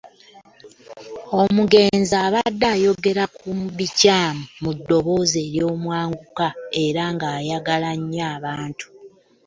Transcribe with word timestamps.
Omugenzi 1.41 2.13
abadde 2.25 2.65
ayogera 2.75 3.23
ku 3.37 3.47
bikyamu 3.77 4.43
mu 4.63 4.71
ddoboozi 4.77 5.39
ery'omwanguka 5.47 6.47
era 6.83 7.03
ng'ayagala 7.13 7.89
nnyo 7.99 8.23
abantu. 8.35 8.87